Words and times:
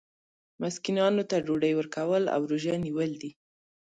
مسکینانو 0.61 1.23
ته 1.29 1.35
ډوډۍ 1.45 1.73
ورکول 1.75 2.23
او 2.35 2.41
روژه 2.51 2.75
نیول 2.85 3.11
دي. 3.21 3.31